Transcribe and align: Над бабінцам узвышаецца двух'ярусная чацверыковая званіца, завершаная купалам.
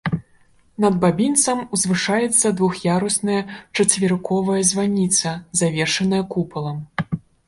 Над 0.83 0.95
бабінцам 1.01 1.59
узвышаецца 1.77 2.47
двух'ярусная 2.61 3.41
чацверыковая 3.81 4.55
званіца, 4.71 5.35
завершаная 5.63 6.23
купалам. 6.33 6.81